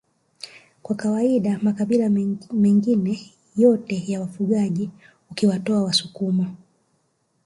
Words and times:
Kwa 0.81 0.95
kawaida 0.95 1.59
makabila 1.61 2.09
mengine 2.51 3.19
yote 3.57 4.03
ya 4.07 4.21
wafugaji 4.21 4.89
ukiwatoa 5.31 5.83
wasukuma 5.83 6.53